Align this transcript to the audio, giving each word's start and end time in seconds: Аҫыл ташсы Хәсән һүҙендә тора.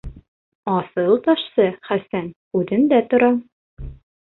Аҫыл 0.75 1.13
ташсы 1.27 1.67
Хәсән 1.91 2.33
һүҙендә 2.59 3.05
тора. 3.15 3.33